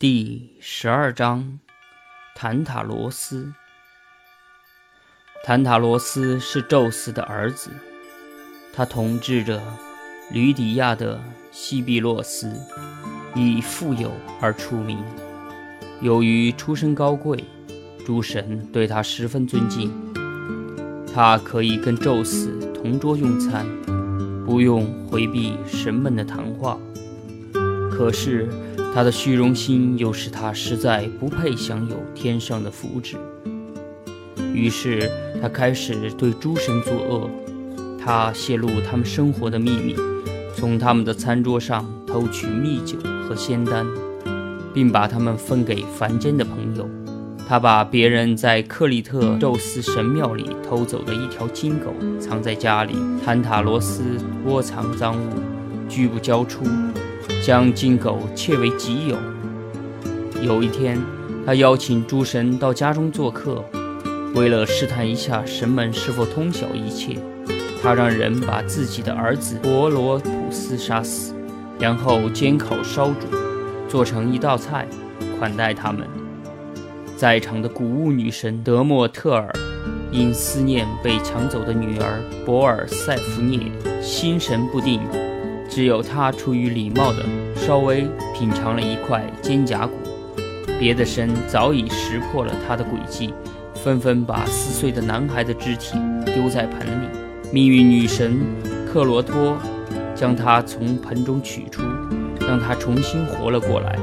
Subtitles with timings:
[0.00, 1.58] 第十二章，
[2.34, 3.52] 坦塔罗斯。
[5.44, 7.68] 坦塔罗斯是宙斯的儿子，
[8.72, 9.60] 他统治着
[10.32, 12.50] 吕底亚的西庇洛斯，
[13.34, 14.10] 以富有
[14.40, 15.04] 而出名。
[16.00, 17.44] 由于出身高贵，
[18.06, 19.92] 诸神对他十分尊敬。
[21.12, 23.66] 他可以跟宙斯同桌用餐，
[24.46, 26.80] 不用回避神们的谈话。
[28.00, 28.48] 可是。
[28.94, 33.14] 他的虚荣心又使他实在不配享有天上的福祉，
[34.52, 35.08] 于是
[35.40, 37.30] 他开始对诸神作恶。
[38.02, 39.94] 他泄露他们生活的秘密，
[40.56, 43.86] 从他们的餐桌上偷取蜜酒和仙丹，
[44.74, 46.88] 并把它们分给凡间的朋友。
[47.46, 54.02] 他把别人在克里特宙斯神庙里偷走的一条金狗藏在家里，坦塔罗斯
[54.46, 55.34] 窝藏赃物，
[55.88, 56.64] 拒不交出。
[57.44, 59.16] 将金狗窃为己有。
[60.42, 60.98] 有一天，
[61.44, 63.64] 他邀请诸神到家中做客，
[64.34, 67.18] 为了试探一下神们是否通晓一切，
[67.82, 71.34] 他让人把自己的儿子伯罗普斯杀死，
[71.78, 73.26] 然后煎烤烧煮，
[73.88, 74.86] 做成一道菜
[75.38, 76.06] 款待他们。
[77.16, 79.52] 在场的谷物女神德莫特尔
[80.10, 83.60] 因思念被抢走的女儿博尔塞福涅，
[84.00, 85.00] 心神不定。
[85.70, 88.04] 只有他出于礼貌的稍微
[88.34, 89.94] 品尝了一块肩胛骨，
[90.80, 93.32] 别的神早已识破了他的诡计，
[93.74, 97.06] 纷纷把撕碎的男孩的肢体丢在盆里。
[97.52, 98.40] 命运女神
[98.92, 99.56] 克罗托
[100.14, 101.82] 将他从盆中取出，
[102.40, 103.96] 让他重新活了过来。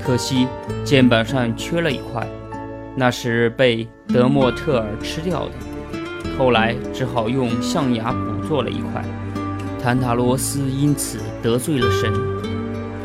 [0.00, 0.46] 可惜
[0.84, 2.24] 肩膀上缺了一块，
[2.96, 5.52] 那是被德莫特尔吃掉的。
[6.38, 9.04] 后来只好用象牙补做了一块。
[9.86, 12.12] 坦塔罗斯因此得罪了神，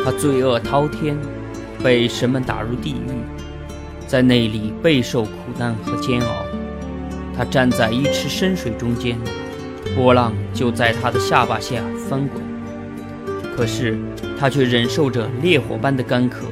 [0.03, 1.15] 他罪恶滔天，
[1.83, 3.21] 被神们打入地狱，
[4.07, 6.43] 在那里备受苦难和煎熬。
[7.37, 9.15] 他站在一池深水中间，
[9.95, 12.41] 波浪就在他的下巴下翻滚，
[13.55, 13.95] 可是
[14.39, 16.47] 他却忍受着烈火般的干渴，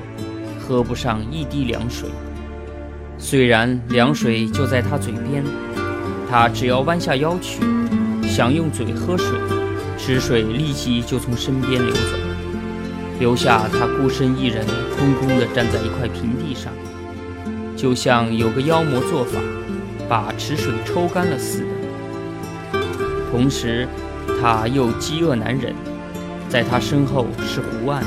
[0.60, 2.08] 喝不上一滴凉水。
[3.18, 5.44] 虽然凉水就在他嘴边，
[6.30, 7.64] 他只要弯下腰去，
[8.28, 9.36] 想用嘴喝水。
[10.10, 12.18] 池水立即就从身边流走，
[13.20, 14.66] 留下他孤身一人，
[14.98, 16.74] 空空地站在一块平地上，
[17.78, 19.40] 就像有个妖魔做法，
[20.10, 22.80] 把池水抽干了似的。
[23.32, 23.88] 同时，
[24.42, 25.76] 他又饥饿难忍，
[26.50, 28.04] 在他身后是湖岸，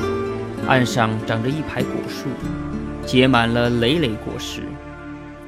[0.67, 2.25] 岸上长着一排果树，
[3.07, 4.62] 结满了累累果实，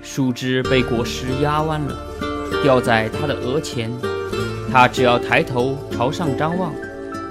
[0.02, 1.96] 树枝被果实压弯了，
[2.62, 3.90] 掉在他的额前。
[4.74, 6.72] 他只要抬头朝上张望，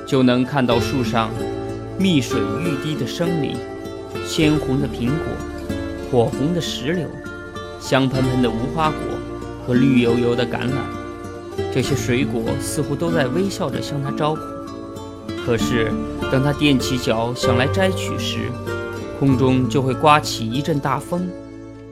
[0.07, 1.29] 就能看到树上
[1.99, 3.57] 蜜水欲滴的生梨、
[4.25, 5.25] 鲜红的苹果、
[6.09, 7.05] 火红的石榴、
[7.81, 8.97] 香喷喷的无花果
[9.67, 11.59] 和绿油油的橄榄。
[11.73, 14.41] 这些水果似乎都在微笑着向他招呼。
[15.45, 15.91] 可是，
[16.31, 18.37] 当他踮起脚想来摘取时，
[19.19, 21.27] 空中就会刮起一阵大风，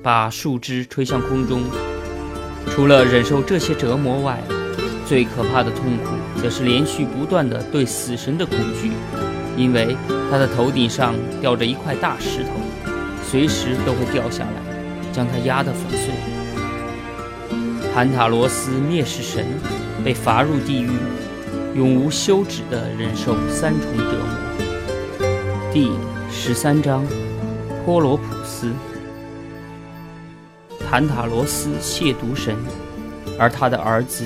[0.01, 1.63] 把树枝吹向空中。
[2.69, 4.41] 除了忍受这些折磨外，
[5.11, 8.93] 最可怕的痛苦，则是连续不断的对死神的恐惧，
[9.57, 9.93] 因为
[10.31, 12.51] 他的头顶上吊着一块大石头，
[13.21, 16.13] 随时都会掉下来，将他压得粉碎。
[17.93, 19.45] 坦塔罗斯蔑视神，
[20.01, 20.91] 被罚入地狱，
[21.75, 25.27] 永无休止的忍受三重折磨。
[25.73, 25.91] 第
[26.31, 27.05] 十三章，
[27.85, 28.71] 波罗普斯。
[30.89, 32.55] 坦塔罗斯亵渎神，
[33.37, 34.23] 而他的儿子。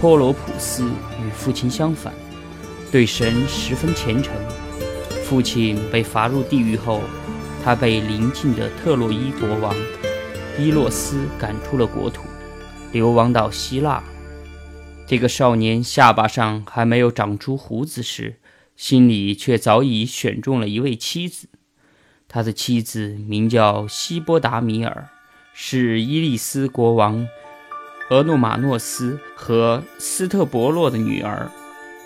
[0.00, 2.12] 托罗普斯与父亲相反，
[2.92, 4.34] 对神十分虔诚。
[5.24, 7.00] 父亲被罚入地狱后，
[7.62, 9.74] 他被邻近的特洛伊国王
[10.58, 12.24] 伊洛斯赶出了国土，
[12.92, 14.02] 流亡到希腊。
[15.06, 18.36] 这个少年下巴上还没有长出胡子时，
[18.76, 21.48] 心里却早已选中了一位妻子。
[22.28, 25.08] 他的妻子名叫希波达米尔，
[25.54, 27.26] 是伊利斯国王。
[28.10, 31.50] 俄诺马诺斯和斯特伯洛的女儿，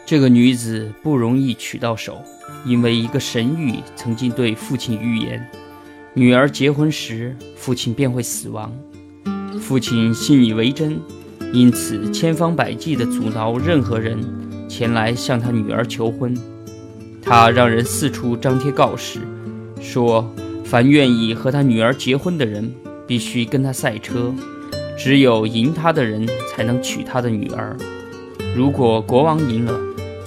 [0.06, 2.22] 这个女子不容易娶到手，
[2.64, 5.44] 因为一个神谕曾经对父亲预言：
[6.14, 8.72] 女儿结婚时，父亲便会死亡。
[9.60, 11.00] 父亲信以为真，
[11.52, 14.20] 因此千方百计地阻挠任何人
[14.68, 16.32] 前来向他女儿求婚。
[17.20, 19.18] 他让人四处张贴告示，
[19.80, 20.32] 说
[20.64, 22.72] 凡愿意和他女儿结婚的人，
[23.04, 24.32] 必须跟他赛车。
[24.98, 27.76] 只有赢他的人才能娶他的女儿。
[28.54, 29.78] 如果国王赢了，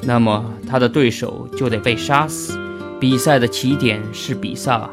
[0.04, 2.58] 那么他的对手就得被杀死。
[2.98, 4.90] 比赛的起点是比萨，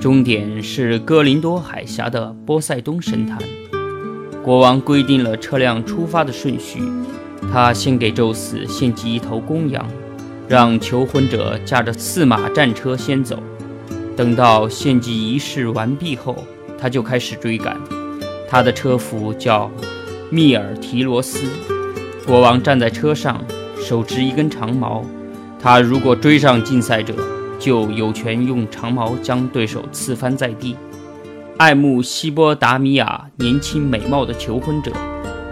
[0.00, 3.38] 终点是哥林多海峡的波塞冬神坛。
[4.42, 6.80] 国王规定了车辆出发的顺序，
[7.52, 9.86] 他先给宙斯献祭一头公羊，
[10.48, 13.42] 让求婚者驾着四马战车先走。
[14.16, 16.46] 等到献祭仪式完毕后，
[16.78, 17.76] 他就开始追赶。
[18.52, 19.70] 他的车夫叫
[20.28, 21.46] 密尔提罗斯。
[22.26, 23.42] 国王站在车上，
[23.80, 25.02] 手持一根长矛。
[25.58, 27.14] 他如果追上竞赛者，
[27.58, 30.76] 就有权用长矛将对手刺翻在地。
[31.56, 34.92] 爱慕西波达米亚年轻美貌的求婚者，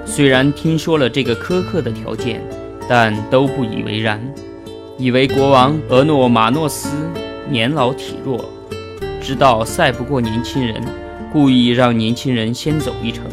[0.04, 2.46] 虽然听说了这个苛刻的条件，
[2.86, 4.20] 但都不以为然，
[4.98, 6.90] 以为国王俄诺马诺斯
[7.48, 8.44] 年老体弱，
[9.22, 10.82] 知道赛不过年轻人，
[11.32, 13.24] 故意让年轻人先走一程。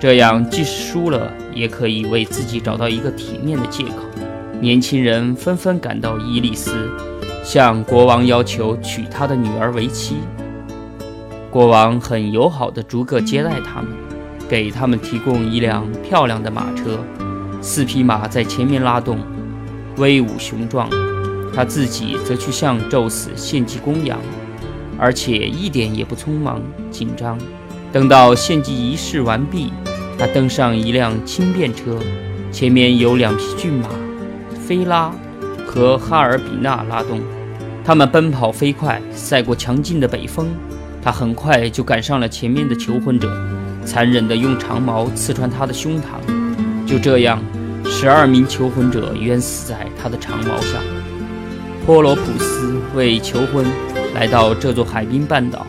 [0.00, 4.02] 这样，即使输了，也可以为自己找到一个体面的借口。
[4.60, 6.90] 年轻人纷纷赶到伊利斯，
[7.44, 10.16] 向国王要求娶他的女儿为妻。
[11.50, 13.92] 国王很友好地逐个接待他们，
[14.48, 16.98] 给他们提供一辆漂亮的马车，
[17.60, 19.18] 四匹马在前面拉动，
[19.98, 20.88] 威武雄壮。
[21.54, 24.18] 他自己则去向宙斯献祭公羊，
[25.02, 26.62] 而且一点也不匆忙
[26.92, 27.36] 紧张。
[27.90, 29.72] 等到献祭仪式完毕。
[30.18, 31.98] 他登上一辆轻便车，
[32.52, 33.88] 前面有两匹骏马，
[34.64, 35.10] 菲拉
[35.66, 37.20] 和哈尔比纳拉动。
[37.84, 40.46] 他们奔跑飞快，赛过强劲的北风。
[41.02, 43.28] 他很快就赶上了前面的求婚者，
[43.84, 46.86] 残忍地用长矛刺穿他的胸膛。
[46.86, 47.42] 就这样，
[47.84, 50.78] 十二名求婚者冤死在他的长矛下。
[51.84, 53.66] 波罗普斯为求婚
[54.14, 55.66] 来到这座海滨半岛。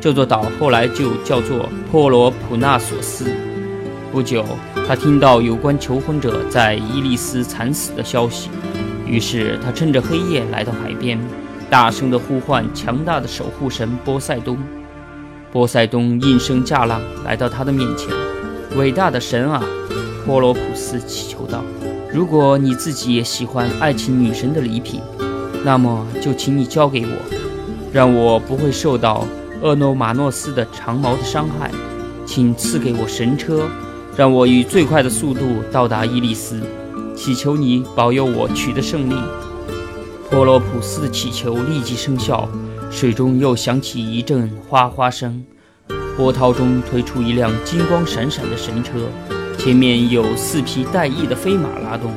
[0.00, 3.26] 这座岛后来就叫做波罗普纳索斯。
[4.12, 4.44] 不久，
[4.86, 8.48] 他听到有关求婚者在伊利斯惨死的消息，
[9.06, 11.18] 于是他趁着黑夜来到海边，
[11.68, 14.56] 大声地呼唤强大的守护神波塞冬。
[15.50, 18.08] 波塞冬应声驾浪来到他的面前。
[18.76, 19.62] 伟大的神啊，
[20.24, 21.64] 波罗普斯祈求道
[22.12, 25.00] ：“如果你自己也喜欢爱情女神的礼品，
[25.64, 27.37] 那么就请你交给我，
[27.92, 29.26] 让我不会受到。”
[29.60, 31.68] 厄诺马诺斯的长矛的伤害，
[32.24, 33.64] 请赐给我神车，
[34.16, 36.60] 让我以最快的速度到达伊利斯。
[37.16, 39.14] 祈求你保佑我取得胜利。
[40.30, 42.48] 波罗普斯的祈求立即生效，
[42.88, 45.44] 水中又响起一阵哗哗声，
[46.16, 48.92] 波涛中推出一辆金光闪闪的神车，
[49.58, 52.12] 前面有四匹带翼的飞马拉动，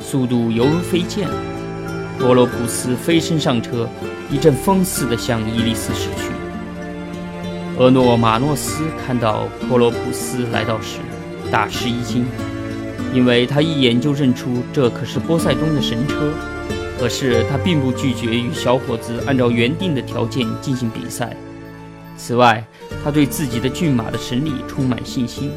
[0.00, 1.28] 速度犹如飞箭。
[2.18, 3.88] 波罗普斯飞身上车，
[4.28, 6.30] 一阵风似的向伊利斯驶去。
[7.78, 10.98] 俄诺马诺斯看到波罗普斯来到时，
[11.50, 12.26] 大吃一惊，
[13.14, 16.32] 因为他一眼就认出这可是波塞冬的神车。
[16.98, 21.36] 可是他并不拒绝与小伙子按照原定的条件进行比赛。
[22.16, 22.66] 此外，
[23.04, 25.52] 他对自己的骏马的神力充满信心。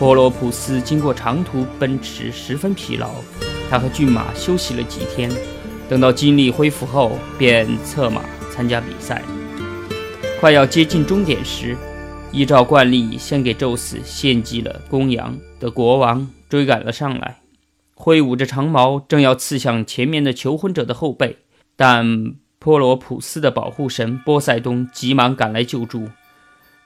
[0.00, 3.10] 波罗普斯经过长途奔驰，十分疲劳，
[3.70, 5.30] 他和骏马休息了几天，
[5.88, 8.20] 等到精力恢复后，便策马
[8.50, 9.22] 参加比赛。
[10.40, 11.76] 快要接近终点时，
[12.32, 17.38] 依照惯例，先给宙斯献祭了公羊的国王追赶了上来，
[17.94, 21.38] 挥舞着长矛，正要刺向前面的求婚者的后背。
[21.76, 26.08] 但波罗普斯的保护神波塞冬急忙赶来救助，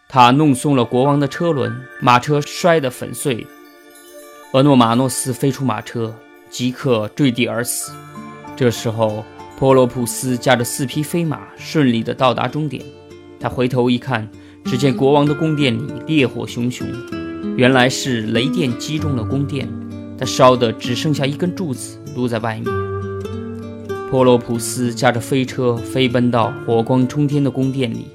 [0.06, 3.46] 他弄松了国王的车轮，马车摔得粉碎。
[4.52, 6.14] 俄诺马诺斯飞出马车，
[6.54, 7.90] 即刻坠地而死。
[8.54, 9.24] 这时候，
[9.58, 12.80] 波罗普斯驾着四匹飞马，顺利地到达终点。
[13.40, 14.30] 他回头一看，
[14.64, 16.86] 只见国王的宫殿里烈火熊熊，
[17.56, 19.68] 原来是雷电击中了宫殿，
[20.16, 22.72] 他烧得只剩下一根柱子露在外面。
[24.08, 28.06] 波罗普斯驾着飞车飞奔到火光冲天的宫殿里，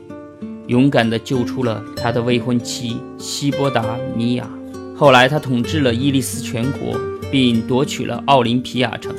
[0.67, 4.49] 勇敢地救出了他的未婚妻希波达米亚。
[4.95, 6.97] 后来，他统治了伊利斯全国，
[7.31, 9.13] 并夺取了奥林匹亚城，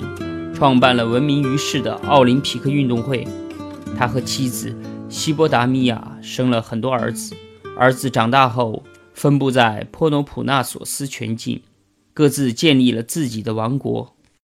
[0.55, 3.27] 创办了闻名于世的奥林匹克运动会。
[3.97, 4.75] 他和妻子。
[5.11, 7.35] 希波达米亚生了很多儿子，
[7.77, 11.61] 儿子长大后分布在波诺普纳索斯全境，
[12.15, 14.15] 各自建立了自己的王国。